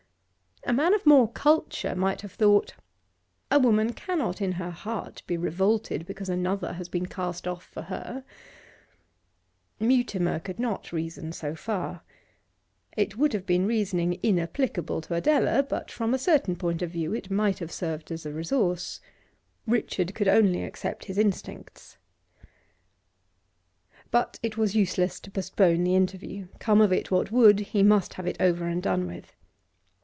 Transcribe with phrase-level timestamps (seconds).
[0.63, 2.75] A man of more culture might have thought:
[3.49, 7.81] A woman cannot in her heart be revolted because another has been cast off for
[7.81, 8.23] her.
[9.79, 12.03] Mutimer could not reason so far.
[12.95, 17.11] It would have been reasoning inapplicable to Adela, but from a certain point of view
[17.11, 19.01] it might have served as a resource.
[19.65, 21.97] Richard could only accept his instincts.
[24.11, 28.13] But it was useless to postpone the interview; come of it what would, he must
[28.13, 29.35] have it over and done with.